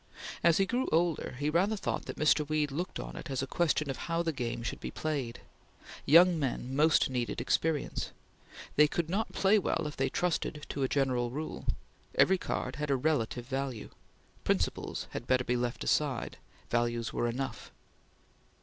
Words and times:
As 0.43 0.57
he 0.57 0.65
grew 0.65 0.87
older 0.91 1.35
he 1.37 1.51
rather 1.51 1.75
thought 1.77 2.05
that 2.05 2.15
Mr. 2.17 2.49
Weed 2.49 2.71
looked 2.71 2.99
on 2.99 3.15
it 3.15 3.29
as 3.29 3.43
a 3.43 3.45
question 3.45 3.87
of 3.87 3.97
how 3.97 4.23
the 4.23 4.31
game 4.33 4.63
should 4.63 4.79
be 4.79 4.89
played. 4.89 5.41
Young 6.07 6.39
men 6.39 6.75
most 6.75 7.07
needed 7.11 7.39
experience. 7.39 8.09
They 8.77 8.87
could 8.87 9.11
not 9.11 9.31
play 9.33 9.59
well 9.59 9.83
if 9.85 9.95
they 9.95 10.09
trusted 10.09 10.65
to 10.69 10.81
a 10.81 10.87
general 10.89 11.29
rule. 11.29 11.67
Every 12.15 12.39
card 12.39 12.77
had 12.77 12.89
a 12.89 12.95
relative 12.95 13.45
value. 13.45 13.91
Principles 14.43 15.05
had 15.11 15.27
better 15.27 15.43
be 15.43 15.55
left 15.55 15.83
aside; 15.83 16.37
values 16.71 17.13
were 17.13 17.27
enough. 17.29 17.69